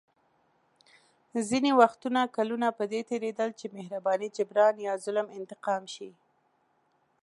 ځینې 1.49 1.71
وختونه 1.81 2.21
کلونه 2.35 2.67
په 2.77 2.83
دې 2.91 3.01
تېرېدل 3.09 3.49
چې 3.59 3.65
مهرباني 3.75 4.27
جبران 4.37 4.75
یا 4.87 4.93
ظلم 5.05 5.27
انتقام 5.39 5.83
شي. 5.93 6.09